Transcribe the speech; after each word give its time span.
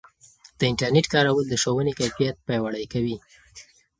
د 0.59 0.61
انټرنیټ 0.71 1.05
کارول 1.13 1.45
د 1.49 1.53
ښوونې 1.61 1.93
کیفیت 1.99 2.35
پیاوړی 2.47 2.85
کوي. 2.93 3.15